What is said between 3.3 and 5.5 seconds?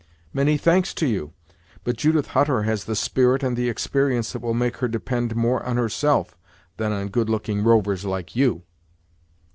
and the experience that will make her depend